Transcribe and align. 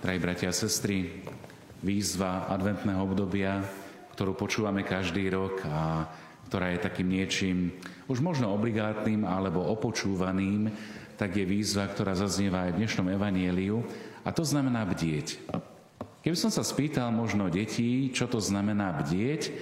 Drahí 0.00 0.16
bratia 0.16 0.48
a 0.48 0.56
sestry, 0.56 1.20
výzva 1.84 2.48
adventného 2.48 3.04
obdobia, 3.04 3.60
ktorú 4.16 4.32
počúvame 4.32 4.80
každý 4.80 5.28
rok 5.28 5.60
a 5.68 6.08
ktorá 6.48 6.72
je 6.72 6.80
takým 6.80 7.04
niečím 7.04 7.76
už 8.08 8.24
možno 8.24 8.48
obligátnym 8.48 9.28
alebo 9.28 9.60
opočúvaným, 9.60 10.72
tak 11.20 11.36
je 11.36 11.44
výzva, 11.44 11.84
ktorá 11.84 12.16
zaznieva 12.16 12.64
aj 12.64 12.70
v 12.72 12.78
dnešnom 12.80 13.12
evanieliu 13.12 13.84
a 14.24 14.32
to 14.32 14.40
znamená 14.40 14.88
bdieť. 14.88 15.36
Keby 16.24 16.36
som 16.36 16.48
sa 16.48 16.64
spýtal 16.64 17.12
možno 17.12 17.52
detí, 17.52 18.08
čo 18.08 18.24
to 18.24 18.40
znamená 18.40 18.96
bdieť, 19.04 19.52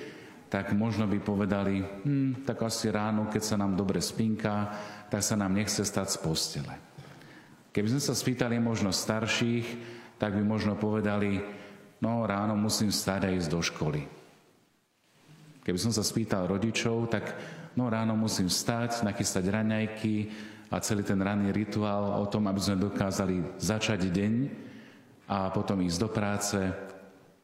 tak 0.54 0.70
možno 0.70 1.10
by 1.10 1.18
povedali, 1.18 1.82
hm, 1.82 2.46
tak 2.46 2.62
asi 2.62 2.94
ráno, 2.94 3.26
keď 3.26 3.42
sa 3.42 3.58
nám 3.58 3.74
dobre 3.74 3.98
spinká, 3.98 4.70
tak 5.10 5.18
sa 5.18 5.34
nám 5.34 5.50
nechce 5.50 5.82
stať 5.82 6.14
z 6.14 6.18
postele. 6.22 6.74
Keby 7.74 7.90
sme 7.90 8.02
sa 8.06 8.14
spýtali 8.14 8.62
možno 8.62 8.94
starších, 8.94 9.97
tak 10.18 10.34
by 10.34 10.42
možno 10.42 10.74
povedali, 10.74 11.40
no 12.02 12.26
ráno 12.26 12.58
musím 12.58 12.90
stať 12.90 13.30
a 13.30 13.34
ísť 13.34 13.50
do 13.50 13.60
školy. 13.62 14.02
Keby 15.62 15.78
som 15.78 15.92
sa 15.94 16.02
spýtal 16.02 16.50
rodičov, 16.50 17.06
tak 17.12 17.32
no 17.78 17.86
ráno 17.86 18.18
musím 18.18 18.50
stať, 18.50 19.06
nachystať 19.06 19.46
raňajky 19.52 20.16
a 20.74 20.82
celý 20.82 21.06
ten 21.06 21.20
ranný 21.22 21.54
rituál 21.54 22.18
o 22.18 22.26
tom, 22.26 22.50
aby 22.50 22.60
sme 22.60 22.82
dokázali 22.88 23.60
začať 23.60 24.10
deň 24.10 24.34
a 25.28 25.52
potom 25.52 25.78
ísť 25.84 25.98
do 26.00 26.08
práce, 26.08 26.58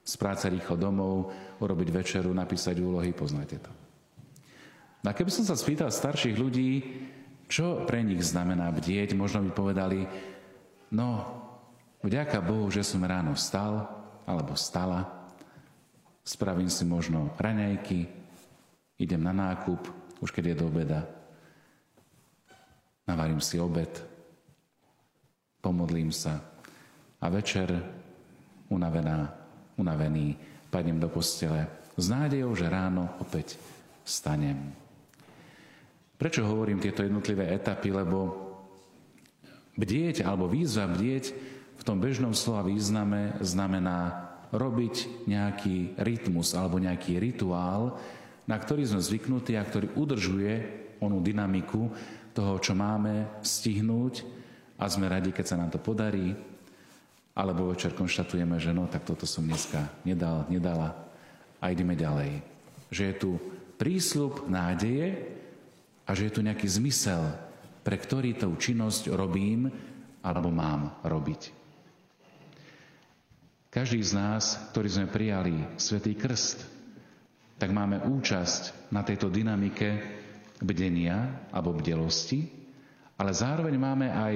z 0.05 0.15
práce 0.17 0.49
rýchlo 0.49 0.77
domov, 0.77 1.33
urobiť 1.61 1.89
večeru, 1.93 2.33
napísať 2.33 2.81
úlohy, 2.81 3.13
poznáte 3.13 3.61
to. 3.61 3.73
No 5.05 5.13
a 5.13 5.17
keby 5.17 5.29
som 5.29 5.45
sa 5.45 5.53
spýtal 5.53 5.93
starších 5.93 6.41
ľudí, 6.41 6.81
čo 7.45 7.85
pre 7.85 8.01
nich 8.01 8.25
znamená 8.25 8.73
bdieť, 8.73 9.13
možno 9.13 9.45
by 9.45 9.53
povedali, 9.53 10.09
no 10.97 11.44
Vďaka 12.05 12.45
Bohu, 12.45 12.69
že 12.69 12.85
som 12.85 13.01
ráno 13.01 13.33
vstal 13.33 13.89
alebo 14.29 14.53
stala, 14.61 15.09
spravím 16.21 16.69
si 16.69 16.85
možno 16.85 17.33
raňajky, 17.41 18.05
idem 19.01 19.25
na 19.25 19.33
nákup, 19.33 19.81
už 20.21 20.29
keď 20.29 20.53
je 20.53 20.59
do 20.61 20.69
obeda, 20.69 21.09
navarím 23.09 23.41
si 23.41 23.57
obed, 23.57 23.89
pomodlím 25.65 26.13
sa 26.13 26.45
a 27.25 27.27
večer 27.33 27.73
unavená, 28.69 29.33
unavený 29.81 30.37
padnem 30.69 31.01
do 31.01 31.09
postele 31.09 31.65
s 31.97 32.05
nádejou, 32.13 32.53
že 32.53 32.69
ráno 32.69 33.17
opäť 33.17 33.57
stanem. 34.05 34.77
Prečo 36.21 36.45
hovorím 36.45 36.85
tieto 36.85 37.01
jednotlivé 37.01 37.49
etapy? 37.49 37.89
Lebo 37.89 38.19
bdieť 39.73 40.21
alebo 40.21 40.53
výzva 40.53 40.85
bdieť 40.85 41.54
v 41.79 41.83
tom 41.83 41.99
bežnom 41.99 42.33
slova 42.33 42.65
význame 42.65 43.37
znamená 43.43 44.31
robiť 44.55 45.27
nejaký 45.27 45.99
rytmus 45.99 46.55
alebo 46.55 46.79
nejaký 46.79 47.19
rituál, 47.19 47.99
na 48.47 48.57
ktorý 48.57 48.87
sme 48.87 49.03
zvyknutí 49.03 49.59
a 49.59 49.67
ktorý 49.67 49.93
udržuje 49.99 50.55
onú 51.03 51.19
dynamiku 51.19 51.91
toho, 52.35 52.59
čo 52.63 52.73
máme 52.79 53.43
stihnúť 53.43 54.23
a 54.79 54.87
sme 54.87 55.11
radi, 55.11 55.35
keď 55.35 55.47
sa 55.47 55.59
nám 55.59 55.71
to 55.75 55.83
podarí, 55.83 56.35
alebo 57.35 57.75
večer 57.75 57.95
konštatujeme, 57.99 58.63
že 58.63 58.71
no, 58.71 58.87
tak 58.87 59.03
toto 59.03 59.27
som 59.27 59.43
dneska 59.43 59.91
nedal, 60.07 60.47
nedala 60.47 60.95
a 61.59 61.75
ideme 61.75 61.99
ďalej. 61.99 62.43
Že 62.95 63.03
je 63.11 63.15
tu 63.19 63.31
prísľub 63.75 64.47
nádeje 64.47 65.35
a 66.07 66.15
že 66.15 66.31
je 66.31 66.35
tu 66.35 66.41
nejaký 66.47 66.71
zmysel, 66.71 67.35
pre 67.83 67.99
ktorý 67.99 68.39
tú 68.39 68.55
činnosť 68.55 69.11
robím 69.11 69.67
alebo 70.23 70.55
mám 70.55 70.95
robiť. 71.03 71.64
Každý 73.75 73.99
z 74.07 74.15
nás, 74.15 74.55
ktorí 74.71 74.87
sme 74.87 75.11
prijali 75.11 75.67
Svetý 75.75 76.15
Krst, 76.15 76.63
tak 77.59 77.75
máme 77.75 78.07
účasť 78.07 78.95
na 78.95 79.03
tejto 79.03 79.27
dynamike 79.27 79.99
bdenia 80.63 81.51
alebo 81.51 81.75
bdelosti, 81.75 82.47
ale 83.19 83.35
zároveň 83.35 83.75
máme 83.75 84.15
aj 84.15 84.35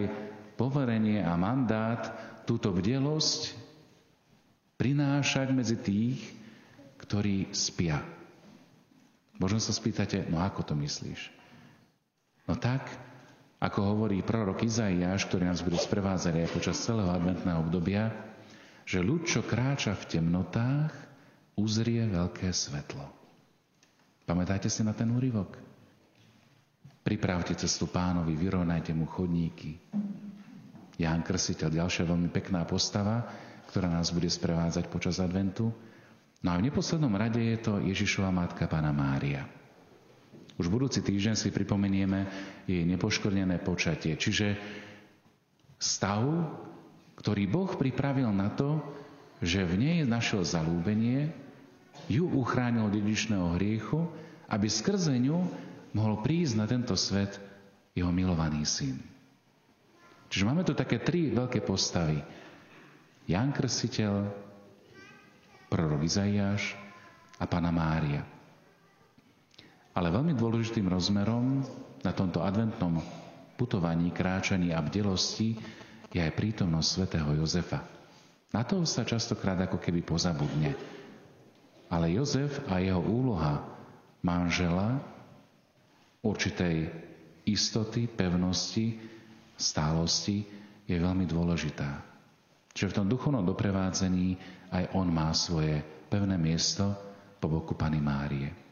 poverenie 0.59 1.23
a 1.23 1.39
mandát 1.39 2.03
túto 2.51 2.75
bdelosť 2.75 3.55
prinášať 4.75 5.55
medzi 5.55 5.79
tých, 5.79 6.19
ktorí 6.99 7.55
spia. 7.55 8.03
Možno 9.39 9.63
sa 9.63 9.71
spýtate, 9.71 10.27
no 10.27 10.43
ako 10.43 10.67
to 10.67 10.75
myslíš? 10.75 11.31
No 12.51 12.59
tak, 12.59 12.91
ako 13.63 13.95
hovorí 13.95 14.19
prorok 14.27 14.67
Izaiáš, 14.67 15.31
ktorý 15.31 15.47
nás 15.47 15.63
bude 15.63 15.79
sprevádzať 15.79 16.43
aj 16.43 16.49
počas 16.51 16.83
celého 16.83 17.07
adventného 17.07 17.63
obdobia, 17.63 18.11
že 18.89 19.05
ľud, 19.05 19.29
čo 19.29 19.45
kráča 19.45 19.93
v 19.93 20.09
temnotách, 20.17 20.97
uzrie 21.61 22.01
veľké 22.09 22.49
svetlo. 22.49 23.05
Pamätajte 24.25 24.73
si 24.73 24.81
na 24.81 24.97
ten 24.97 25.13
úryvok? 25.13 25.61
Pripravte 27.05 27.53
cestu 27.53 27.85
pánovi, 27.85 28.33
vyrovnajte 28.33 28.97
mu 28.97 29.05
chodníky. 29.05 29.77
Ján 30.97 31.21
Krsiteľ, 31.21 31.85
ďalšia 31.85 32.09
veľmi 32.09 32.33
pekná 32.33 32.65
postava, 32.65 33.29
ktorá 33.69 33.93
nás 33.93 34.09
bude 34.09 34.33
sprevádzať 34.33 34.89
počas 34.89 35.21
adventu. 35.21 35.69
No 36.41 36.49
a 36.49 36.57
v 36.57 36.73
neposlednom 36.73 37.13
rade 37.13 37.45
je 37.45 37.59
to 37.61 37.85
Ježišova 37.85 38.33
matka 38.33 38.65
Pána 38.65 38.89
Mária. 38.97 39.45
Už 40.57 40.73
budúci 40.73 41.05
týždeň 41.05 41.37
si 41.37 41.53
pripomenieme 41.53 42.25
jej 42.65 42.83
nepoškornené 42.89 43.61
počatie, 43.61 44.17
čiže 44.17 44.57
stav, 45.79 46.25
ktorý 47.19 47.51
Boh 47.51 47.71
pripravil 47.75 48.31
na 48.31 48.47
to, 48.55 48.79
že 49.43 49.67
v 49.67 49.75
nej 49.75 49.99
našiel 50.07 50.47
zalúbenie, 50.47 51.35
ju 52.07 52.31
uchránil 52.31 52.87
dedičného 52.95 53.59
hriechu, 53.59 54.07
aby 54.47 54.71
skrze 54.71 55.19
ňu 55.19 55.43
mohol 55.93 56.23
prísť 56.23 56.55
na 56.55 56.67
tento 56.71 56.95
svet 56.95 57.37
jeho 57.93 58.15
milovaný 58.15 58.63
syn. 58.63 59.03
Čiže 60.31 60.47
máme 60.47 60.63
tu 60.63 60.79
také 60.79 61.03
tri 61.03 61.35
veľké 61.35 61.65
postavy. 61.67 62.23
Jan 63.27 63.51
Krsiteľ, 63.51 64.15
prorok 65.69 66.07
Izaiáš 66.07 66.79
a 67.37 67.45
Pana 67.45 67.75
Mária. 67.75 68.23
Ale 69.93 70.15
veľmi 70.15 70.39
dôležitým 70.39 70.87
rozmerom 70.87 71.67
na 72.07 72.13
tomto 72.15 72.41
adventnom 72.41 73.03
putovaní, 73.59 74.15
kráčaní 74.15 74.71
a 74.71 74.79
bdelosti 74.79 75.59
je 76.13 76.21
aj 76.21 76.33
prítomnosť 76.37 76.89
svätého 76.89 77.29
Jozefa. 77.37 77.85
Na 78.49 78.65
to 78.65 78.81
sa 78.89 79.05
častokrát 79.05 79.61
ako 79.61 79.77
keby 79.77 80.01
pozabudne. 80.01 80.73
Ale 81.93 82.13
Jozef 82.13 82.65
a 82.69 82.81
jeho 82.81 83.01
úloha 83.01 83.65
manžela 84.25 85.01
určitej 86.25 86.89
istoty, 87.45 88.09
pevnosti, 88.09 88.97
stálosti 89.57 90.45
je 90.85 90.97
veľmi 90.97 91.25
dôležitá. 91.29 92.05
Čiže 92.73 92.93
v 92.93 92.97
tom 93.03 93.07
duchovnom 93.09 93.45
doprevádzení 93.45 94.37
aj 94.73 94.85
on 94.97 95.09
má 95.09 95.33
svoje 95.33 95.81
pevné 96.09 96.37
miesto 96.37 96.93
po 97.41 97.49
boku 97.49 97.77
Pany 97.77 98.01
Márie. 98.01 98.68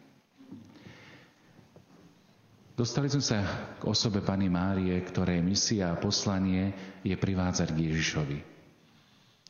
Dostali 2.77 3.09
sme 3.09 3.25
sa 3.25 3.41
k 3.81 3.89
osobe 3.89 4.21
Pani 4.21 4.53
Márie, 4.53 4.93
ktorej 5.01 5.41
misia 5.41 5.97
a 5.97 5.97
poslanie 5.97 6.77
je 7.01 7.17
privádzať 7.17 7.73
k 7.73 7.89
Ježišovi. 7.89 8.39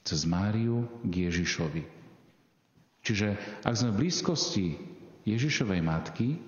Cez 0.06 0.22
Máriu 0.31 0.87
k 1.03 1.26
Ježišovi. 1.26 1.82
Čiže 3.03 3.34
ak 3.66 3.75
sme 3.75 3.91
v 3.91 4.06
blízkosti 4.06 4.78
Ježišovej 5.26 5.82
matky, 5.82 6.38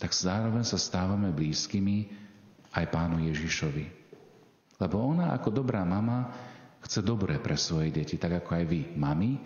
tak 0.00 0.16
zároveň 0.16 0.64
sa 0.64 0.80
stávame 0.80 1.28
blízkymi 1.28 2.08
aj 2.72 2.84
pánu 2.88 3.28
Ježišovi. 3.28 3.84
Lebo 4.80 4.96
ona 5.04 5.36
ako 5.36 5.60
dobrá 5.60 5.84
mama 5.84 6.32
chce 6.88 7.04
dobre 7.04 7.36
pre 7.36 7.60
svoje 7.60 7.92
deti, 7.92 8.16
tak 8.16 8.40
ako 8.40 8.48
aj 8.56 8.64
vy, 8.64 8.80
mami, 8.96 9.36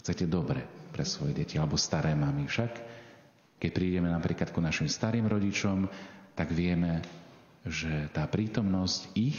chcete 0.00 0.24
dobre 0.24 0.64
pre 0.88 1.04
svoje 1.04 1.36
deti, 1.36 1.60
alebo 1.60 1.76
staré 1.76 2.16
mami 2.16 2.48
však. 2.48 2.95
Keď 3.56 3.70
prídeme 3.72 4.12
napríklad 4.12 4.52
ku 4.52 4.60
našim 4.60 4.88
starým 4.88 5.24
rodičom, 5.24 5.88
tak 6.36 6.52
vieme, 6.52 7.00
že 7.64 8.12
tá 8.12 8.28
prítomnosť 8.28 9.16
ich 9.16 9.38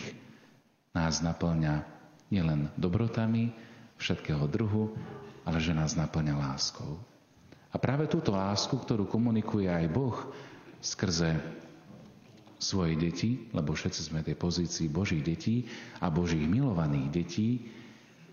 nás 0.91 1.21
naplňa 1.21 1.85
nielen 2.33 2.73
dobrotami 2.75 3.53
všetkého 4.01 4.49
druhu, 4.49 4.97
ale 5.45 5.61
že 5.61 5.77
nás 5.77 5.93
naplňa 5.93 6.33
láskou. 6.33 6.97
A 7.71 7.75
práve 7.77 8.09
túto 8.09 8.33
lásku, 8.33 8.73
ktorú 8.73 9.05
komunikuje 9.05 9.69
aj 9.69 9.85
Boh 9.93 10.17
skrze 10.81 11.37
svoje 12.57 12.97
deti, 12.97 13.47
lebo 13.53 13.77
všetci 13.77 14.01
sme 14.01 14.25
tej 14.25 14.33
pozícii 14.33 14.89
Božích 14.89 15.21
detí 15.21 15.69
a 16.01 16.09
Božích 16.09 16.41
milovaných 16.41 17.07
detí, 17.13 17.49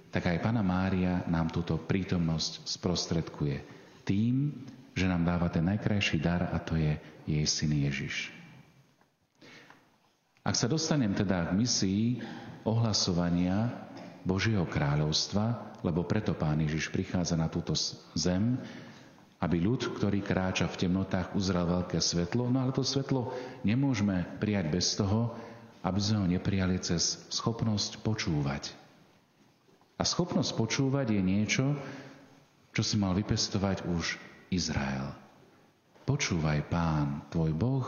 tak 0.08 0.32
aj 0.32 0.40
Pana 0.40 0.64
Mária 0.64 1.26
nám 1.28 1.52
túto 1.52 1.76
prítomnosť 1.76 2.64
sprostredkuje 2.64 3.56
tým, 4.08 4.54
že 4.94 5.10
nám 5.10 5.26
dáva 5.26 5.50
ten 5.50 5.66
najkrajší 5.66 6.22
dar 6.22 6.48
a 6.54 6.58
to 6.62 6.78
je 6.78 6.94
jej 7.26 7.44
syn 7.44 7.74
Ježiš. 7.74 8.30
Ak 10.44 10.54
sa 10.54 10.70
dostanem 10.70 11.10
teda 11.16 11.50
k 11.50 11.56
misii 11.56 12.02
ohlasovania 12.62 13.74
Božieho 14.22 14.64
kráľovstva, 14.64 15.76
lebo 15.84 16.06
preto 16.06 16.32
Pán 16.32 16.62
Ježiš 16.62 16.88
prichádza 16.88 17.36
na 17.36 17.50
túto 17.50 17.76
zem, 18.16 18.56
aby 19.42 19.60
ľud, 19.60 19.92
ktorý 20.00 20.24
kráča 20.24 20.64
v 20.70 20.88
temnotách, 20.88 21.36
uzrel 21.36 21.68
veľké 21.68 22.00
svetlo, 22.00 22.48
no 22.48 22.64
ale 22.64 22.72
to 22.72 22.80
svetlo 22.80 23.34
nemôžeme 23.60 24.24
prijať 24.40 24.66
bez 24.72 24.96
toho, 24.96 25.36
aby 25.84 26.00
sme 26.00 26.24
ho 26.24 26.26
neprijali 26.28 26.80
cez 26.80 27.20
schopnosť 27.28 28.00
počúvať. 28.00 28.72
A 30.00 30.02
schopnosť 30.02 30.56
počúvať 30.56 31.12
je 31.12 31.22
niečo, 31.24 31.64
čo 32.72 32.80
si 32.80 32.96
mal 32.96 33.12
vypestovať 33.12 33.84
už 33.92 34.33
Izrael. 34.54 35.10
Počúvaj, 36.06 36.70
pán, 36.70 37.26
tvoj 37.32 37.50
Boh 37.50 37.86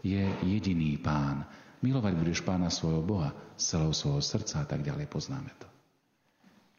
je 0.00 0.24
jediný 0.48 0.96
pán. 0.96 1.44
Milovať 1.84 2.12
budeš 2.16 2.40
pána 2.40 2.72
svojho 2.72 3.04
Boha 3.04 3.36
z 3.60 3.76
celého 3.76 3.92
svojho 3.92 4.22
srdca 4.24 4.64
a 4.64 4.66
tak 4.66 4.80
ďalej 4.80 5.06
poznáme 5.12 5.52
to. 5.60 5.68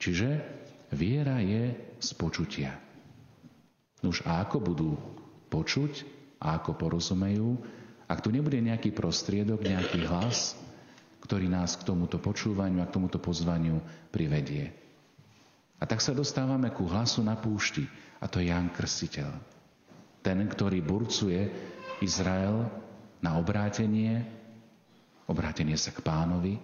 Čiže 0.01 0.29
viera 0.89 1.37
je 1.37 1.75
z 2.01 2.09
počutia. 2.17 2.73
Už 4.01 4.25
a 4.25 4.41
ako 4.41 4.57
budú 4.57 4.91
počuť 5.53 6.05
a 6.41 6.57
ako 6.57 6.73
porozumejú, 6.77 7.57
ak 8.07 8.23
tu 8.23 8.29
nebude 8.31 8.57
nejaký 8.57 8.95
prostriedok, 8.95 9.65
nejaký 9.67 10.07
hlas, 10.07 10.55
ktorý 11.21 11.51
nás 11.51 11.75
k 11.75 11.83
tomuto 11.83 12.21
počúvaniu 12.21 12.79
a 12.79 12.87
k 12.87 12.95
tomuto 12.95 13.19
pozvaniu 13.19 13.83
privedie. 14.13 14.71
A 15.77 15.83
tak 15.85 16.01
sa 16.01 16.15
dostávame 16.15 16.71
ku 16.71 16.87
hlasu 16.87 17.21
na 17.21 17.35
púšti, 17.37 17.85
a 18.17 18.25
to 18.25 18.41
je 18.41 18.49
Jan 18.49 18.69
Krstiteľ. 18.69 19.29
Ten, 20.19 20.37
ktorý 20.43 20.81
burcuje 20.81 21.41
Izrael 22.01 22.65
na 23.21 23.37
obrátenie, 23.37 24.25
obrátenie 25.25 25.77
sa 25.77 25.93
k 25.93 26.01
pánovi, 26.01 26.57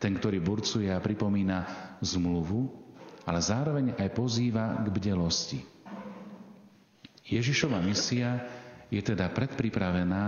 ten, 0.00 0.16
ktorý 0.16 0.40
burcuje 0.40 0.88
a 0.88 0.98
pripomína 0.98 1.58
zmluvu, 2.00 2.72
ale 3.28 3.38
zároveň 3.38 3.94
aj 4.00 4.08
pozýva 4.16 4.80
k 4.80 4.86
bdelosti. 4.88 5.60
Ježišova 7.30 7.78
misia 7.78 8.42
je 8.90 8.98
teda 8.98 9.30
predpripravená 9.30 10.24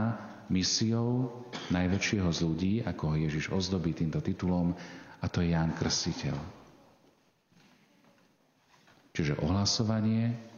misiou 0.46 1.42
najväčšieho 1.72 2.30
z 2.30 2.40
ľudí, 2.44 2.72
ako 2.84 3.02
ho 3.10 3.16
Ježiš 3.18 3.50
ozdobí 3.50 3.96
týmto 3.96 4.20
titulom, 4.22 4.76
a 5.18 5.26
to 5.26 5.40
je 5.42 5.50
Ján 5.56 5.72
Krstiteľ. 5.74 6.36
Čiže 9.12 9.40
ohlasovanie, 9.40 10.51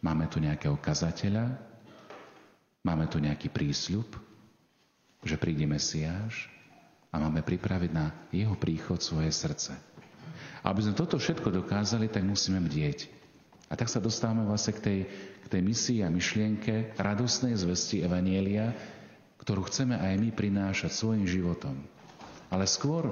máme 0.00 0.28
tu 0.28 0.40
nejakého 0.40 0.76
kazateľa, 0.80 1.56
máme 2.84 3.04
tu 3.08 3.20
nejaký 3.20 3.52
prísľub, 3.52 4.08
že 5.24 5.36
príde 5.36 5.68
Mesiáš 5.68 6.48
a 7.12 7.20
máme 7.20 7.44
pripraviť 7.44 7.90
na 7.92 8.12
jeho 8.32 8.56
príchod 8.56 9.00
svoje 9.00 9.28
srdce. 9.32 9.76
Aby 10.64 10.84
sme 10.84 10.94
toto 10.96 11.16
všetko 11.16 11.48
dokázali, 11.64 12.08
tak 12.08 12.24
musíme 12.24 12.60
bdieť. 12.60 13.08
A 13.70 13.78
tak 13.78 13.86
sa 13.88 14.02
dostávame 14.02 14.44
vlastne 14.44 14.74
k 14.76 14.80
tej, 14.82 14.98
k 15.40 15.46
tej 15.46 15.62
misii 15.62 15.98
a 16.02 16.10
myšlienke 16.10 16.98
radosnej 16.98 17.54
zvesti 17.54 18.02
Evanielia, 18.02 18.74
ktorú 19.40 19.64
chceme 19.70 19.96
aj 19.96 20.14
my 20.20 20.28
prinášať 20.34 20.90
svojim 20.92 21.24
životom. 21.24 21.80
Ale 22.50 22.66
skôr, 22.66 23.08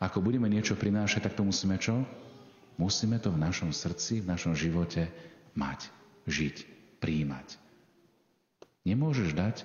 ako 0.00 0.18
budeme 0.24 0.48
niečo 0.48 0.74
prinášať, 0.74 1.30
tak 1.30 1.36
to 1.36 1.44
musíme 1.44 1.76
čo? 1.76 2.00
Musíme 2.74 3.22
to 3.22 3.30
v 3.30 3.38
našom 3.38 3.70
srdci, 3.70 4.24
v 4.24 4.30
našom 4.34 4.56
živote 4.56 5.06
mať, 5.54 5.86
žiť, 6.26 6.56
príjmať. 7.00 7.56
Nemôžeš 8.84 9.32
dať, 9.32 9.56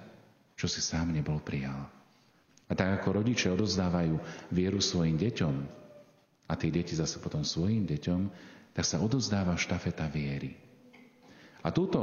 čo 0.56 0.68
si 0.68 0.80
sám 0.80 1.12
nebol 1.12 1.40
prijal. 1.40 1.88
A 2.70 2.78
tak 2.78 3.02
ako 3.02 3.24
rodičia 3.24 3.56
odozdávajú 3.56 4.20
vieru 4.54 4.78
svojim 4.78 5.18
deťom 5.18 5.56
a 6.46 6.54
tie 6.54 6.70
deti 6.70 6.94
zase 6.94 7.18
potom 7.18 7.42
svojim 7.42 7.86
deťom, 7.86 8.22
tak 8.74 8.86
sa 8.86 9.02
odozdáva 9.02 9.58
štafeta 9.58 10.06
viery. 10.08 10.54
A 11.66 11.74
túto 11.74 12.00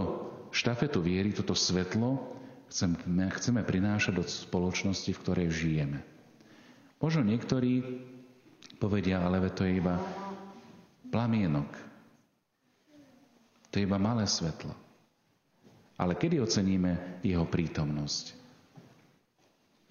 štafetu 0.52 1.00
viery, 1.00 1.32
toto 1.32 1.56
svetlo 1.56 2.20
chceme, 2.68 3.30
chceme 3.38 3.60
prinášať 3.62 4.12
do 4.18 4.24
spoločnosti, 4.26 5.10
v 5.14 5.22
ktorej 5.22 5.48
žijeme. 5.54 6.00
Možno 7.00 7.24
niektorí 7.24 8.02
povedia, 8.80 9.20
ale 9.22 9.40
to 9.52 9.64
je 9.64 9.80
iba 9.80 10.00
plamienok. 11.08 11.68
To 13.70 13.78
je 13.78 13.86
iba 13.86 13.98
malé 14.00 14.24
svetlo. 14.24 14.72
Ale 15.96 16.12
kedy 16.14 16.40
oceníme 16.40 17.20
jeho 17.24 17.48
prítomnosť? 17.48 18.36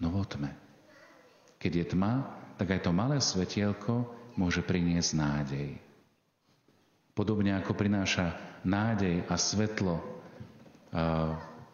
No 0.01 0.13
vo 0.13 0.21
tme. 0.27 0.53
Keď 1.57 1.71
je 1.71 1.85
tma, 1.97 2.13
tak 2.59 2.77
aj 2.77 2.85
to 2.85 2.91
malé 2.93 3.17
svetielko 3.17 4.05
môže 4.37 4.61
priniesť 4.61 5.11
nádej. 5.17 5.69
Podobne 7.15 7.55
ako 7.55 7.73
prináša 7.73 8.35
nádej 8.67 9.23
a 9.25 9.35
svetlo 9.39 10.03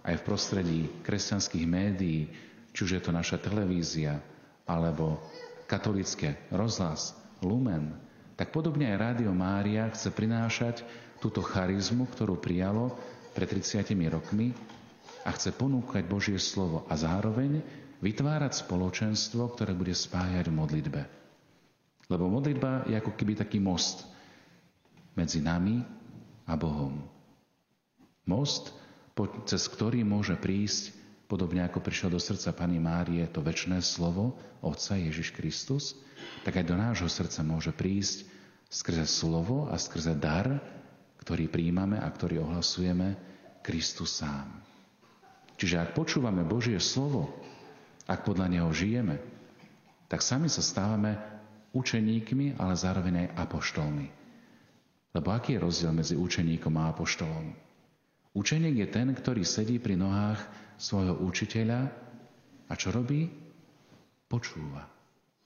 aj 0.01 0.15
v 0.17 0.25
prostredí 0.25 0.79
kresťanských 1.01 1.65
médií, 1.65 2.29
či 2.71 2.79
už 2.85 2.91
je 2.97 3.01
to 3.01 3.11
naša 3.11 3.41
televízia, 3.41 4.21
alebo 4.65 5.19
katolické 5.65 6.37
rozhlas, 6.53 7.17
Lumen, 7.41 7.97
tak 8.37 8.53
podobne 8.53 8.89
aj 8.93 9.01
Rádio 9.01 9.33
Mária 9.33 9.89
chce 9.89 10.13
prinášať 10.13 10.85
túto 11.21 11.45
charizmu, 11.45 12.09
ktorú 12.09 12.41
prijalo 12.41 12.97
pred 13.37 13.45
30 13.45 13.85
rokmi 14.09 14.51
a 15.21 15.29
chce 15.31 15.53
ponúkať 15.53 16.03
Božie 16.09 16.41
slovo 16.41 16.83
a 16.89 16.97
zároveň 16.97 17.61
vytvárať 18.01 18.65
spoločenstvo, 18.65 19.53
ktoré 19.53 19.77
bude 19.77 19.93
spájať 19.93 20.49
v 20.49 20.57
modlitbe. 20.57 21.01
Lebo 22.09 22.25
modlitba 22.27 22.89
je 22.89 22.97
ako 22.97 23.13
keby 23.13 23.37
taký 23.37 23.61
most 23.61 24.09
medzi 25.13 25.39
nami 25.39 25.85
a 26.49 26.57
Bohom. 26.57 27.05
Most, 28.25 28.73
cez 29.45 29.61
ktorý 29.69 30.01
môže 30.01 30.33
prísť, 30.35 30.97
podobne 31.29 31.63
ako 31.63 31.79
prišiel 31.79 32.09
do 32.11 32.19
srdca 32.19 32.51
Pani 32.51 32.81
Márie 32.81 33.23
to 33.29 33.39
väčšné 33.39 33.79
slovo 33.79 34.35
Otca 34.59 34.97
Ježiš 34.97 35.31
Kristus, 35.31 35.95
tak 36.43 36.59
aj 36.59 36.65
do 36.67 36.75
nášho 36.75 37.07
srdca 37.07 37.39
môže 37.45 37.71
prísť 37.71 38.27
skrze 38.67 39.03
slovo 39.07 39.67
a 39.71 39.75
skrze 39.79 40.15
dar, 40.15 40.59
ktorý 41.21 41.47
príjmame 41.47 42.01
a 42.01 42.09
ktorý 42.09 42.41
ohlasujeme, 42.41 43.15
Kristus 43.61 44.17
sám. 44.17 44.49
Čiže 45.61 45.77
ak 45.77 45.93
počúvame 45.93 46.41
Božie 46.41 46.81
slovo, 46.81 47.29
ak 48.09 48.25
podľa 48.25 48.49
neho 48.49 48.69
žijeme, 48.73 49.21
tak 50.09 50.25
sami 50.25 50.49
sa 50.49 50.65
stávame 50.65 51.15
učeníkmi, 51.77 52.57
ale 52.57 52.73
zároveň 52.73 53.13
aj 53.29 53.47
apoštolmi. 53.47 54.07
Lebo 55.13 55.29
aký 55.29 55.55
je 55.55 55.63
rozdiel 55.63 55.93
medzi 55.93 56.15
učeníkom 56.17 56.73
a 56.81 56.89
apoštolom? 56.89 57.53
Učeník 58.33 58.81
je 58.81 58.87
ten, 58.89 59.07
ktorý 59.13 59.45
sedí 59.45 59.77
pri 59.77 59.99
nohách 59.99 60.41
svojho 60.81 61.21
učiteľa 61.21 61.93
a 62.65 62.73
čo 62.73 62.89
robí? 62.89 63.27
Počúva. 64.25 64.87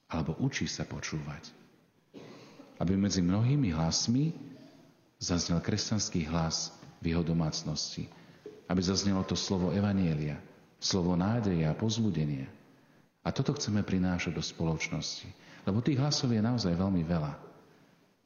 Alebo 0.07 0.37
učí 0.39 0.69
sa 0.69 0.85
počúvať. 0.85 1.49
Aby 2.77 2.93
medzi 2.93 3.25
mnohými 3.25 3.73
hlasmi 3.73 4.54
zaznel 5.25 5.57
kresťanský 5.57 6.29
hlas 6.29 6.69
v 7.01 7.13
jeho 7.13 7.25
domácnosti. 7.25 8.05
Aby 8.69 8.81
zaznelo 8.85 9.25
to 9.25 9.33
slovo 9.33 9.73
Evanielia, 9.73 10.37
slovo 10.77 11.17
nádeja 11.17 11.73
a 11.73 11.77
pozbudenia. 11.77 12.45
A 13.25 13.33
toto 13.33 13.57
chceme 13.57 13.81
prinášať 13.81 14.37
do 14.37 14.43
spoločnosti. 14.45 15.25
Lebo 15.65 15.81
tých 15.81 15.97
hlasov 15.97 16.29
je 16.29 16.41
naozaj 16.45 16.77
veľmi 16.77 17.01
veľa. 17.01 17.33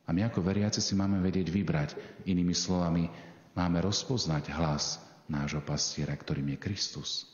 A 0.03 0.09
my 0.11 0.27
ako 0.27 0.43
veriaci 0.43 0.83
si 0.83 0.91
máme 0.97 1.23
vedieť 1.23 1.47
vybrať. 1.47 1.89
Inými 2.27 2.51
slovami, 2.51 3.07
máme 3.55 3.79
rozpoznať 3.79 4.51
hlas 4.51 4.99
nášho 5.31 5.63
pastiera, 5.63 6.11
ktorým 6.11 6.51
je 6.55 6.57
Kristus. 6.59 7.29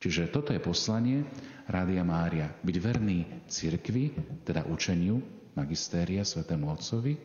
Čiže 0.00 0.32
toto 0.32 0.54
je 0.54 0.60
poslanie 0.62 1.26
Rádia 1.66 2.06
Mária. 2.06 2.48
Byť 2.62 2.76
verný 2.78 3.26
cirkvi, 3.50 4.16
teda 4.46 4.64
učeniu 4.70 5.20
magistéria 5.52 6.24
svetému 6.24 6.72
Otcovi, 6.72 7.18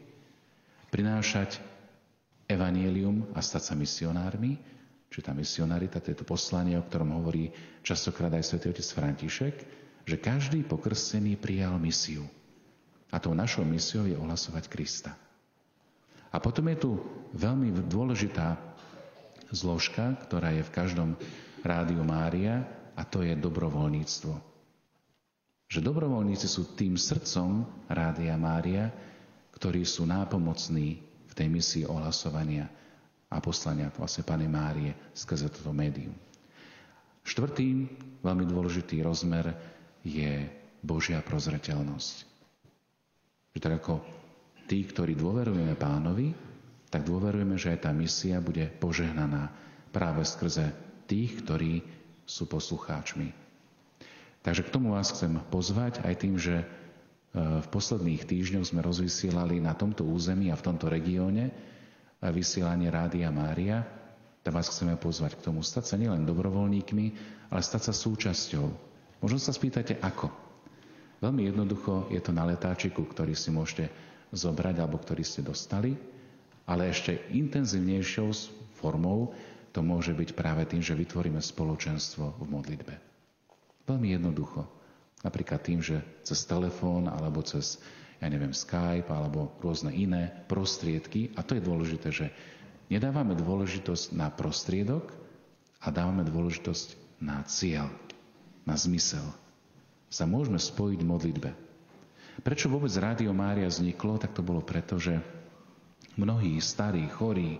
prinášať 0.95 1.59
evanielium 2.47 3.27
a 3.35 3.43
stať 3.43 3.67
sa 3.67 3.75
misionármi, 3.75 4.55
či 5.11 5.19
tá 5.19 5.35
misionarita, 5.35 5.99
to 5.99 6.15
je 6.15 6.23
to 6.23 6.25
poslanie, 6.27 6.79
o 6.79 6.87
ktorom 6.87 7.19
hovorí 7.19 7.51
častokrát 7.83 8.31
aj 8.31 8.47
svätý 8.47 8.71
otec 8.71 8.87
František, 8.87 9.55
že 10.07 10.15
každý 10.15 10.63
pokrstený 10.63 11.35
prijal 11.35 11.75
misiu. 11.75 12.23
A 13.11 13.19
tou 13.19 13.35
našou 13.35 13.67
misiou 13.67 14.07
je 14.07 14.15
ohlasovať 14.15 14.71
Krista. 14.71 15.11
A 16.31 16.39
potom 16.39 16.63
je 16.71 16.77
tu 16.79 16.91
veľmi 17.35 17.75
dôležitá 17.91 18.55
zložka, 19.51 20.15
ktorá 20.23 20.55
je 20.55 20.63
v 20.63 20.73
každom 20.73 21.09
rádiu 21.59 22.07
Mária, 22.07 22.63
a 22.95 23.03
to 23.03 23.19
je 23.19 23.35
dobrovoľníctvo. 23.35 24.33
Že 25.67 25.79
dobrovoľníci 25.83 26.47
sú 26.47 26.71
tým 26.71 26.95
srdcom 26.95 27.67
Rádia 27.91 28.39
Mária, 28.39 28.95
ktorí 29.55 29.87
sú 29.87 30.03
nápomocní 30.03 30.99
v 31.01 31.33
tej 31.33 31.47
misii 31.47 31.83
ohlasovania 31.87 32.67
a 33.31 33.39
poslania 33.39 33.89
vlastne 33.91 34.27
Pane 34.27 34.47
Márie 34.47 34.91
skrze 35.15 35.49
toto 35.49 35.71
médium. 35.71 36.13
Štvrtý 37.25 37.89
veľmi 38.21 38.45
dôležitý 38.45 39.01
rozmer 39.01 39.49
je 40.05 40.45
Božia 40.85 41.17
prozreteľnosť. 41.25 42.15
Že 43.57 43.59
tak 43.59 43.73
ako 43.81 43.93
tí, 44.69 44.85
ktorí 44.85 45.17
dôverujeme 45.17 45.73
pánovi, 45.73 46.29
tak 46.93 47.01
dôverujeme, 47.09 47.57
že 47.57 47.73
aj 47.73 47.89
tá 47.89 47.91
misia 47.91 48.37
bude 48.37 48.69
požehnaná 48.77 49.49
práve 49.89 50.21
skrze 50.21 50.69
tých, 51.09 51.41
ktorí 51.41 51.81
sú 52.29 52.45
poslucháčmi. 52.45 53.33
Takže 54.45 54.61
k 54.61 54.73
tomu 54.73 54.93
vás 54.93 55.09
chcem 55.09 55.41
pozvať 55.49 56.05
aj 56.05 56.13
tým, 56.21 56.37
že 56.37 56.61
v 57.35 57.67
posledných 57.67 58.23
týždňoch 58.23 58.63
sme 58.71 58.79
rozvysielali 58.79 59.59
na 59.59 59.75
tomto 59.75 60.07
území 60.07 60.47
a 60.47 60.55
v 60.55 60.65
tomto 60.71 60.87
regióne 60.87 61.51
vysielanie 62.23 62.87
Rádia 62.87 63.27
Mária, 63.27 63.83
tak 64.39 64.55
vás 64.55 64.71
chceme 64.71 64.95
pozvať 64.95 65.35
k 65.35 65.51
tomu 65.51 65.59
stať 65.59 65.83
sa 65.83 65.95
nielen 65.99 66.23
dobrovoľníkmi, 66.23 67.05
ale 67.51 67.59
stať 67.59 67.91
sa 67.91 67.93
súčasťou. 67.93 68.65
Možno 69.19 69.37
sa 69.41 69.51
spýtate, 69.51 69.99
ako? 69.99 70.31
Veľmi 71.19 71.49
jednoducho 71.49 72.07
je 72.07 72.21
to 72.23 72.31
na 72.31 72.47
letáčiku, 72.47 73.03
ktorý 73.03 73.35
si 73.35 73.51
môžete 73.51 73.91
zobrať 74.31 74.75
alebo 74.79 74.95
ktorý 75.01 75.23
ste 75.25 75.43
dostali, 75.43 75.97
ale 76.69 76.87
ešte 76.87 77.19
intenzívnejšou 77.35 78.31
formou 78.79 79.35
to 79.75 79.83
môže 79.83 80.15
byť 80.15 80.29
práve 80.37 80.63
tým, 80.69 80.79
že 80.79 80.95
vytvoríme 80.95 81.43
spoločenstvo 81.43 82.39
v 82.39 82.45
modlitbe. 82.47 82.95
Veľmi 83.91 84.15
jednoducho. 84.15 84.63
Napríklad 85.25 85.65
tým, 85.65 85.81
že 85.81 86.05
cez 86.21 86.45
telefón 86.45 87.09
alebo 87.09 87.41
cez, 87.41 87.81
ja 88.21 88.29
neviem, 88.29 88.53
Skype 88.53 89.09
alebo 89.09 89.57
rôzne 89.57 89.89
iné 89.89 90.29
prostriedky. 90.45 91.33
A 91.33 91.41
to 91.41 91.57
je 91.57 91.65
dôležité, 91.65 92.13
že 92.13 92.29
nedávame 92.93 93.33
dôležitosť 93.33 94.13
na 94.13 94.29
prostriedok 94.29 95.09
a 95.81 95.89
dávame 95.89 96.21
dôležitosť 96.29 97.17
na 97.17 97.41
cieľ, 97.49 97.89
na 98.69 98.77
zmysel. 98.77 99.25
Sa 100.13 100.29
môžeme 100.29 100.61
spojiť 100.61 100.99
v 101.01 101.09
modlitbe. 101.09 101.49
Prečo 102.45 102.69
vôbec 102.69 102.93
Rádio 102.93 103.33
Mária 103.33 103.65
vzniklo, 103.65 104.21
tak 104.21 104.37
to 104.37 104.45
bolo 104.45 104.61
preto, 104.61 105.01
že 105.01 105.17
mnohí 106.21 106.61
starí, 106.61 107.09
chorí, 107.09 107.57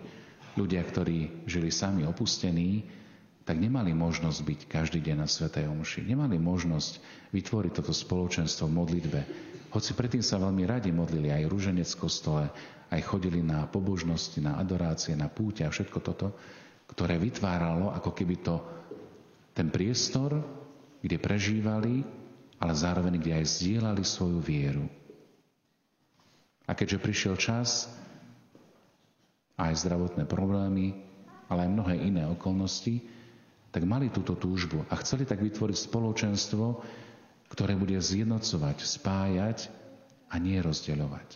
ľudia, 0.53 0.85
ktorí 0.85 1.47
žili 1.49 1.73
sami 1.73 2.05
opustení, 2.05 2.85
tak 3.45 3.61
nemali 3.61 3.93
možnosť 3.93 4.39
byť 4.41 4.59
každý 4.65 4.99
deň 5.05 5.21
na 5.21 5.29
Svetej 5.29 5.69
Omši. 5.69 6.01
Nemali 6.03 6.41
možnosť 6.41 6.97
vytvoriť 7.29 7.71
toto 7.77 7.93
spoločenstvo 7.93 8.65
v 8.65 8.77
modlitbe. 8.81 9.19
Hoci 9.69 9.93
predtým 9.93 10.25
sa 10.25 10.41
veľmi 10.41 10.65
radi 10.65 10.89
modlili 10.89 11.29
aj 11.29 11.45
rúženec 11.45 11.85
v 11.85 12.01
kostole, 12.01 12.43
aj 12.89 13.01
chodili 13.05 13.45
na 13.45 13.69
pobožnosti, 13.69 14.41
na 14.41 14.57
adorácie, 14.57 15.13
na 15.13 15.29
púte 15.29 15.61
a 15.61 15.69
všetko 15.69 15.99
toto, 16.01 16.33
ktoré 16.89 17.21
vytváralo 17.21 17.93
ako 17.93 18.11
keby 18.17 18.35
to 18.41 18.55
ten 19.53 19.69
priestor, 19.69 20.41
kde 20.99 21.21
prežívali 21.21 22.01
ale 22.59 22.73
zároveň 22.73 23.19
kde 23.19 23.35
aj 23.35 23.45
zdieľali 23.59 24.03
svoju 24.03 24.39
vieru. 24.39 24.85
A 26.65 26.73
keďže 26.73 27.03
prišiel 27.03 27.35
čas, 27.37 27.85
aj 29.55 29.85
zdravotné 29.85 30.25
problémy, 30.25 30.97
ale 31.47 31.69
aj 31.69 31.73
mnohé 31.77 31.95
iné 32.01 32.23
okolnosti, 32.25 33.05
tak 33.75 33.83
mali 33.83 34.07
túto 34.07 34.39
túžbu 34.39 34.87
a 34.87 34.95
chceli 35.03 35.27
tak 35.27 35.43
vytvoriť 35.43 35.75
spoločenstvo, 35.75 36.79
ktoré 37.51 37.75
bude 37.75 37.99
zjednocovať, 37.99 38.77
spájať 38.79 39.67
a 40.31 40.39
nie 40.39 40.63
rozdeľovať. 40.63 41.27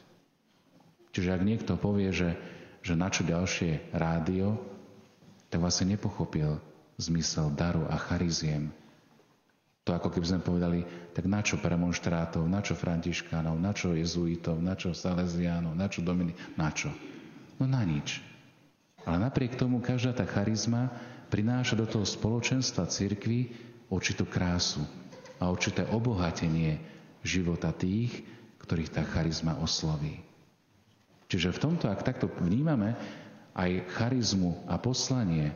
Čiže 1.11 1.35
ak 1.35 1.43
niekto 1.43 1.75
povie, 1.75 2.15
že, 2.15 2.39
že 2.79 2.95
na 2.95 3.11
čo 3.11 3.27
ďalšie 3.27 3.91
rádio, 3.91 4.55
tak 5.51 5.59
vlastne 5.59 5.91
nepochopil 5.99 6.63
zmysel 6.95 7.51
daru 7.51 7.83
a 7.91 7.99
chariziem, 7.99 8.71
to 9.83 9.91
ako 9.91 10.13
keby 10.13 10.25
sme 10.31 10.45
povedali, 10.45 10.79
tak 11.11 11.25
na 11.25 11.41
čo 11.41 11.57
premonštrátov, 11.57 12.45
na 12.45 12.61
čo 12.61 12.77
františkánov, 12.77 13.57
na 13.57 13.73
čo 13.73 13.97
jezuitov, 13.97 14.61
na 14.61 14.77
čo 14.77 14.93
salesiánov, 14.93 15.73
na 15.73 15.89
čo 15.91 16.05
dominy, 16.05 16.37
na 16.55 16.69
čo? 16.71 16.93
No 17.59 17.65
na 17.67 17.81
nič. 17.83 18.21
Ale 19.03 19.17
napriek 19.17 19.57
tomu 19.57 19.81
každá 19.81 20.13
tá 20.13 20.29
charizma 20.29 20.93
prináša 21.29 21.77
do 21.77 21.85
toho 21.85 22.03
spoločenstva 22.03 22.89
cirkvi 22.89 23.53
určitú 23.87 24.25
krásu 24.25 24.81
a 25.37 25.47
určité 25.47 25.85
obohatenie 25.87 26.81
života 27.23 27.71
tých, 27.71 28.25
ktorých 28.65 28.93
tá 28.93 29.01
charizma 29.07 29.57
osloví. 29.61 30.19
Čiže 31.29 31.53
v 31.53 31.61
tomto, 31.61 31.85
ak 31.87 32.01
takto 32.01 32.25
vnímame 32.41 32.97
aj 33.53 33.85
charizmu 33.93 34.65
a 34.65 34.81
poslanie 34.81 35.53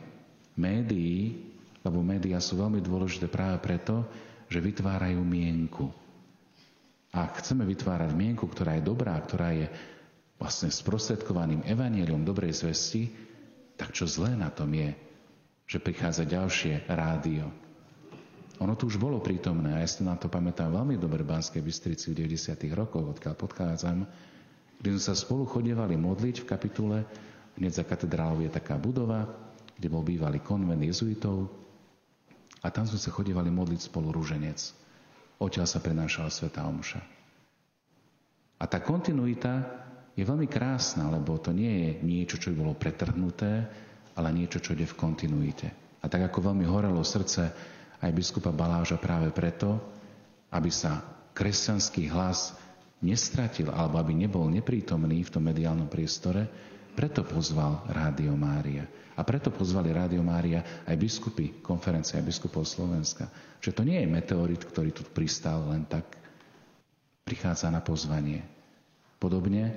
médií, 0.54 1.50
lebo 1.82 2.00
médiá 2.00 2.38
sú 2.38 2.56
veľmi 2.58 2.78
dôležité 2.78 3.26
práve 3.26 3.58
preto, 3.58 4.06
že 4.46 4.62
vytvárajú 4.62 5.18
mienku. 5.20 5.90
A 7.14 7.26
ak 7.26 7.42
chceme 7.42 7.66
vytvárať 7.66 8.10
mienku, 8.14 8.46
ktorá 8.46 8.78
je 8.78 8.86
dobrá, 8.86 9.14
ktorá 9.18 9.54
je 9.54 9.66
vlastne 10.38 10.70
sprostredkovaným 10.70 11.62
evanieliom 11.66 12.26
dobrej 12.26 12.62
zvesti, 12.66 13.10
tak 13.78 13.94
čo 13.94 14.06
zlé 14.06 14.34
na 14.34 14.50
tom 14.50 14.70
je, 14.74 14.94
že 15.64 15.80
prichádza 15.80 16.28
ďalšie 16.28 16.88
rádio. 16.88 17.48
Ono 18.62 18.74
tu 18.78 18.86
už 18.86 19.00
bolo 19.00 19.18
prítomné, 19.18 19.74
a 19.74 19.82
ja 19.82 19.88
si 19.90 20.06
na 20.06 20.14
to 20.14 20.30
pamätám 20.30 20.70
veľmi 20.70 20.94
dobre 20.94 21.26
Banskej 21.26 21.64
Bystrici 21.64 22.14
v 22.14 22.28
90. 22.28 22.54
rokoch, 22.76 23.18
odkiaľ 23.18 23.34
podchádzam, 23.34 24.06
kde 24.78 24.88
sme 24.94 25.02
sa 25.02 25.18
spolu 25.18 25.42
chodievali 25.48 25.98
modliť 25.98 26.44
v 26.44 26.48
kapitule, 26.48 26.98
hneď 27.58 27.82
za 27.82 27.84
katedrálou 27.84 28.44
je 28.44 28.52
taká 28.52 28.78
budova, 28.78 29.26
kde 29.74 29.88
bol 29.90 30.06
bývalý 30.06 30.38
konvent 30.38 30.78
jezuitov, 30.86 31.50
a 32.64 32.72
tam 32.72 32.88
sme 32.88 32.96
sa 32.96 33.12
chodívali 33.12 33.52
modliť 33.52 33.92
spolu 33.92 34.08
rúženec. 34.08 34.56
Odtiaľ 35.36 35.68
sa 35.68 35.84
prenášala 35.84 36.32
Sveta 36.32 36.64
Omša. 36.64 37.02
A 38.56 38.64
tá 38.64 38.80
kontinuita 38.80 39.84
je 40.16 40.24
veľmi 40.24 40.48
krásna, 40.48 41.12
lebo 41.12 41.36
to 41.36 41.52
nie 41.52 41.68
je 41.68 41.90
niečo, 42.00 42.40
čo 42.40 42.48
by 42.54 42.56
bolo 42.56 42.72
pretrhnuté, 42.72 43.68
ale 44.14 44.30
niečo, 44.30 44.62
čo 44.62 44.74
ide 44.74 44.86
v 44.86 44.98
kontinuite. 44.98 45.70
A 46.00 46.06
tak 46.06 46.28
ako 46.30 46.52
veľmi 46.52 46.66
horelo 46.68 47.02
srdce 47.02 47.50
aj 47.98 48.10
biskupa 48.12 48.52
Baláža 48.52 49.00
práve 49.00 49.32
preto, 49.32 49.80
aby 50.52 50.68
sa 50.70 51.02
kresťanský 51.34 52.12
hlas 52.12 52.54
nestratil 53.02 53.72
alebo 53.72 53.98
aby 53.98 54.12
nebol 54.14 54.46
neprítomný 54.48 55.24
v 55.26 55.32
tom 55.32 55.44
mediálnom 55.44 55.90
priestore, 55.90 56.46
preto 56.94 57.26
pozval 57.26 57.82
Rádio 57.90 58.32
Mária. 58.38 58.86
A 59.14 59.22
preto 59.22 59.50
pozvali 59.50 59.90
Rádio 59.90 60.22
Mária 60.22 60.84
aj 60.86 60.94
biskupy, 60.98 61.62
konferencia 61.62 62.18
aj 62.18 62.26
biskupov 62.26 62.66
Slovenska. 62.66 63.30
Že 63.62 63.70
to 63.74 63.82
nie 63.86 63.98
je 64.02 64.08
meteorit, 64.10 64.62
ktorý 64.62 64.90
tu 64.90 65.02
pristal 65.06 65.70
len 65.70 65.86
tak. 65.86 66.06
Prichádza 67.24 67.70
na 67.70 67.80
pozvanie. 67.80 68.44
Podobne 69.18 69.74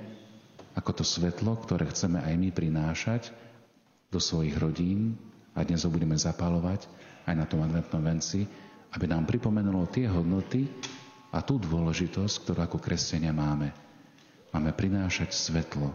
ako 0.76 1.02
to 1.02 1.04
svetlo, 1.06 1.58
ktoré 1.58 1.88
chceme 1.90 2.22
aj 2.22 2.34
my 2.38 2.48
prinášať 2.54 3.22
do 4.08 4.18
svojich 4.18 4.56
rodín, 4.56 5.16
a 5.52 5.66
dnes 5.66 5.82
ho 5.82 5.90
budeme 5.90 6.14
zapalovať 6.14 6.86
aj 7.26 7.34
na 7.34 7.44
tom 7.44 7.60
adventnom 7.66 8.00
venci, 8.00 8.46
aby 8.94 9.04
nám 9.10 9.26
pripomenulo 9.26 9.90
tie 9.90 10.06
hodnoty 10.06 10.64
a 11.34 11.42
tú 11.42 11.58
dôležitosť, 11.58 12.34
ktorú 12.46 12.60
ako 12.62 12.78
kresťania 12.78 13.34
máme. 13.34 13.68
Máme 14.54 14.72
prinášať 14.72 15.34
svetlo, 15.34 15.92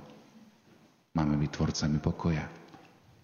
Máme 1.13 1.37
byť 1.37 1.49
tvorcami 1.53 1.97
pokoja. 2.01 2.41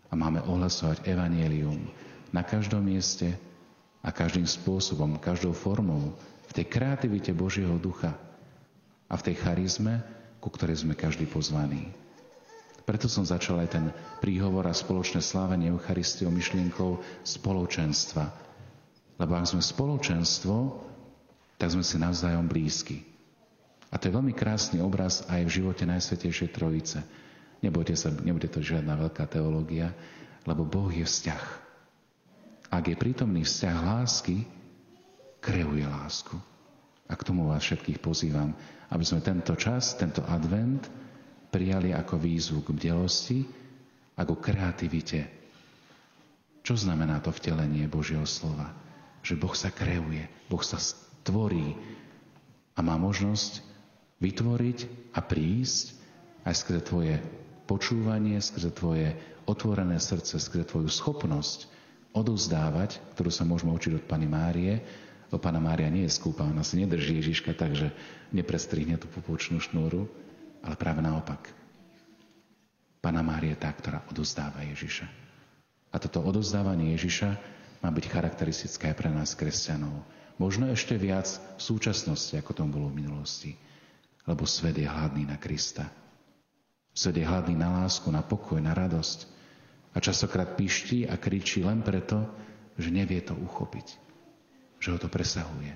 A 0.09 0.13
máme 0.13 0.45
ohlasovať 0.45 1.09
evanielium 1.09 1.89
na 2.29 2.45
každom 2.45 2.85
mieste 2.85 3.33
a 4.05 4.13
každým 4.13 4.45
spôsobom, 4.45 5.17
každou 5.17 5.57
formou, 5.57 6.13
v 6.49 6.51
tej 6.53 6.65
kreativite 6.69 7.33
Božieho 7.33 7.81
ducha 7.81 8.13
a 9.09 9.13
v 9.17 9.25
tej 9.25 9.35
charizme, 9.41 10.05
ku 10.37 10.53
ktorej 10.53 10.85
sme 10.85 10.93
každý 10.93 11.25
pozvaní. 11.25 11.89
Preto 12.89 13.05
som 13.05 13.21
začal 13.21 13.61
aj 13.61 13.69
ten 13.69 13.85
príhovor 14.17 14.65
a 14.65 14.73
spoločné 14.73 15.21
slávenie 15.21 15.69
Eucharistiou 15.69 16.33
myšlienkou 16.33 17.21
spoločenstva. 17.21 18.25
Lebo 19.21 19.37
ak 19.37 19.45
sme 19.45 19.61
spoločenstvo, 19.61 20.55
tak 21.61 21.69
sme 21.69 21.85
si 21.85 22.01
navzájom 22.01 22.49
blízky. 22.49 23.05
A 23.93 24.01
to 24.01 24.09
je 24.09 24.17
veľmi 24.17 24.33
krásny 24.33 24.81
obraz 24.81 25.21
aj 25.29 25.45
v 25.45 25.53
živote 25.61 25.85
Najsvetejšej 25.85 26.49
Trojice. 26.49 27.05
Nebojte 27.61 27.93
sa, 27.93 28.09
nebude 28.09 28.49
to 28.49 28.57
žiadna 28.57 28.97
veľká 28.97 29.29
teológia, 29.29 29.93
lebo 30.49 30.65
Boh 30.65 30.89
je 30.89 31.05
vzťah. 31.05 31.45
Ak 32.73 32.89
je 32.89 32.97
prítomný 32.97 33.45
vzťah 33.45 33.77
lásky, 33.85 34.49
kreuje 35.37 35.85
lásku. 35.85 36.33
A 37.05 37.13
k 37.13 37.21
tomu 37.21 37.53
vás 37.53 37.61
všetkých 37.61 38.01
pozývam, 38.01 38.57
aby 38.89 39.05
sme 39.05 39.21
tento 39.21 39.53
čas, 39.53 39.93
tento 39.93 40.25
advent 40.25 40.89
prijali 41.49 41.93
ako 41.93 42.15
výzvu 42.17 42.61
k 42.65 42.73
bdelosti 42.73 43.39
a 44.17 44.21
k 44.25 44.31
kreativite. 44.37 45.19
Čo 46.65 46.77
znamená 46.77 47.19
to 47.19 47.33
vtelenie 47.33 47.89
Božieho 47.89 48.25
slova? 48.25 48.73
Že 49.25 49.41
Boh 49.41 49.55
sa 49.57 49.73
kreuje, 49.73 50.29
Boh 50.47 50.61
sa 50.61 50.77
stvorí 50.77 51.75
a 52.77 52.79
má 52.79 52.95
možnosť 52.95 53.65
vytvoriť 54.21 54.79
a 55.15 55.19
prísť 55.25 55.97
aj 56.45 56.53
skrze 56.55 56.81
tvoje 56.85 57.15
počúvanie, 57.65 58.39
skrze 58.39 58.71
tvoje 58.71 59.15
otvorené 59.49 59.97
srdce, 59.97 60.39
skrze 60.39 60.67
tvoju 60.69 60.87
schopnosť 60.87 61.67
odovzdávať, 62.13 63.01
ktorú 63.15 63.29
sa 63.29 63.45
môžeme 63.45 63.73
učiť 63.75 64.01
od 64.01 64.03
Pany 64.07 64.25
Márie, 64.25 64.81
Lebo 65.29 65.45
Pána 65.45 65.61
Mária 65.61 65.93
nie 65.93 66.09
je 66.09 66.17
skúpa, 66.17 66.41
ona 66.41 66.65
si 66.65 66.81
nedrží 66.81 67.21
Ježiška 67.21 67.53
tak, 67.53 67.77
že 67.77 67.93
neprestrihne 68.33 68.97
tú 68.97 69.05
pupočnú 69.13 69.61
šnúru, 69.61 70.09
ale 70.63 70.75
práve 70.79 71.01
naopak. 71.03 71.51
Pána 72.99 73.23
Mária 73.23 73.55
je 73.55 73.63
tá, 73.63 73.71
ktorá 73.71 74.03
odozdáva 74.11 74.63
Ježiša. 74.67 75.07
A 75.89 75.95
toto 75.97 76.19
odozdávanie 76.21 76.93
Ježiša 76.99 77.29
má 77.79 77.89
byť 77.89 78.05
charakteristické 78.11 78.91
pre 78.91 79.07
nás, 79.07 79.33
kresťanov. 79.33 80.03
Možno 80.35 80.67
ešte 80.67 80.99
viac 80.99 81.27
v 81.57 81.61
súčasnosti, 81.63 82.35
ako 82.35 82.51
tomu 82.51 82.75
bolo 82.75 82.87
v 82.91 83.03
minulosti. 83.03 83.55
Lebo 84.27 84.43
svet 84.43 84.77
je 84.77 84.87
hladný 84.87 85.25
na 85.25 85.39
Krista. 85.39 85.87
Svet 86.91 87.17
je 87.17 87.25
hladný 87.25 87.55
na 87.55 87.81
lásku, 87.81 88.05
na 88.11 88.21
pokoj, 88.21 88.59
na 88.59 88.75
radosť. 88.75 89.19
A 89.95 90.03
častokrát 90.03 90.59
pišti 90.59 91.07
a 91.07 91.15
kričí 91.15 91.63
len 91.63 91.81
preto, 91.81 92.27
že 92.75 92.91
nevie 92.91 93.23
to 93.23 93.33
uchopiť 93.33 94.09
že 94.79 94.95
ho 94.95 94.97
to 94.97 95.11
presahuje. 95.11 95.75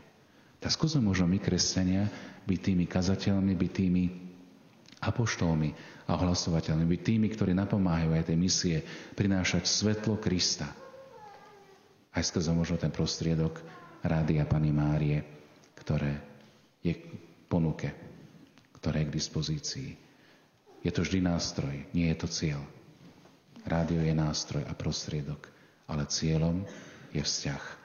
Tak 0.63 0.71
skúsme 0.71 1.03
možno 1.03 1.27
my, 1.27 1.43
kresťania, 1.43 2.07
byť 2.47 2.59
tými 2.71 2.85
kazateľmi, 2.87 3.51
byť 3.51 3.71
tými 3.75 4.03
apoštolmi 5.03 5.69
a 6.07 6.15
ohlasovateľmi, 6.15 6.83
byť 6.88 7.01
tými, 7.01 7.27
ktorí 7.31 7.51
napomáhajú 7.55 8.15
aj 8.15 8.27
tej 8.31 8.38
misie, 8.38 8.77
prinášať 9.15 9.67
svetlo 9.67 10.19
Krista. 10.19 10.67
Aj 12.13 12.24
skrze 12.24 12.53
možno 12.53 12.77
ten 12.77 12.93
prostriedok 12.93 13.60
Rádia 14.03 14.45
Pany 14.45 14.72
Márie, 14.72 15.19
ktoré 15.79 16.19
je 16.83 16.93
k 16.93 17.03
ponuke, 17.48 17.89
ktoré 18.77 19.03
je 19.03 19.10
k 19.10 19.15
dispozícii. 19.17 19.89
Je 20.83 20.91
to 20.91 21.03
vždy 21.03 21.24
nástroj, 21.24 21.74
nie 21.95 22.12
je 22.12 22.17
to 22.19 22.27
cieľ. 22.27 22.62
Rádio 23.63 24.03
je 24.03 24.12
nástroj 24.12 24.63
a 24.67 24.75
prostriedok, 24.75 25.48
ale 25.88 26.03
cieľom 26.12 26.67
je 27.15 27.24
vzťah 27.24 27.83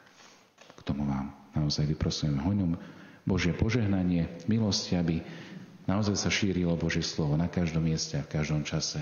tomu 0.89 1.05
vám 1.05 1.29
naozaj 1.53 1.85
vyprosujem 1.85 2.41
hojnom 2.41 2.73
Božie 3.29 3.53
požehnanie, 3.53 4.41
milosti, 4.49 4.97
aby 4.97 5.21
naozaj 5.89 6.15
sa 6.15 6.29
šírilo 6.29 6.77
Božie 6.77 7.01
slovo 7.01 7.35
na 7.35 7.49
každom 7.49 7.83
mieste 7.83 8.15
a 8.15 8.23
v 8.23 8.33
každom 8.37 8.63
čase, 8.63 9.01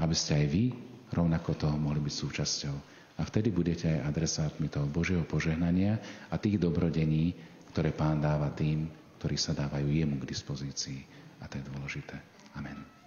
aby 0.00 0.16
ste 0.16 0.40
aj 0.40 0.46
vy 0.48 0.64
rovnako 1.12 1.54
toho 1.54 1.76
mohli 1.76 2.00
byť 2.00 2.14
súčasťou. 2.16 2.76
A 3.14 3.22
vtedy 3.22 3.54
budete 3.54 3.86
aj 3.86 4.10
adresátmi 4.10 4.66
toho 4.66 4.90
Božieho 4.90 5.22
požehnania 5.22 6.00
a 6.26 6.40
tých 6.40 6.58
dobrodení, 6.58 7.30
ktoré 7.70 7.94
Pán 7.94 8.18
dáva 8.18 8.50
tým, 8.50 8.90
ktorí 9.22 9.38
sa 9.38 9.54
dávajú 9.54 9.86
jemu 9.86 10.18
k 10.18 10.26
dispozícii. 10.26 11.00
A 11.38 11.46
to 11.46 11.62
je 11.62 11.64
dôležité. 11.70 12.16
Amen. 12.58 13.03